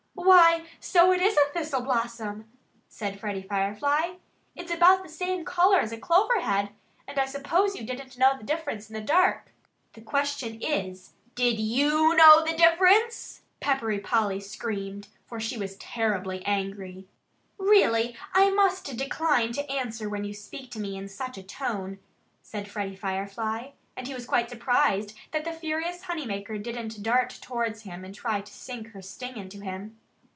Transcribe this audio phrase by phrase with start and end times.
[0.13, 2.45] "Why, so it is a thistle blossom!"
[2.87, 4.15] said Freddie Firefly.
[4.55, 6.69] "It's about the same color as a clover head;
[7.07, 9.51] and I suppose you didn't know the difference in the dark."
[9.93, 16.45] "The question is, did YOU know the difference?" Peppery Polly screamed for she was terribly
[16.45, 17.07] angry.
[17.57, 21.99] "Really, I must decline to answer when you speak to me in such a tone,"
[22.41, 23.69] said Freddie Firefly.
[23.97, 28.13] And he was quite surprised that the furious honey maker didn't dart towards him and
[28.15, 29.97] try to sink her sting into him.